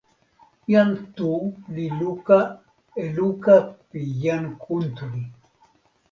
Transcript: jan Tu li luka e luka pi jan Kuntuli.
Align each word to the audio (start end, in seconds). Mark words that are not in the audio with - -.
jan 0.71 0.91
Tu 1.17 1.31
li 1.75 1.85
luka 1.99 2.37
e 3.03 3.05
luka 3.17 3.55
pi 3.89 4.01
jan 4.23 4.43
Kuntuli. 4.63 5.21